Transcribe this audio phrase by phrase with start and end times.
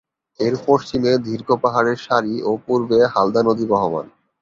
[0.39, 4.05] এর পশ্চিমে দীর্ঘ পাহাড়ের সারি ও পূর্বে হালদা নদী বহমান।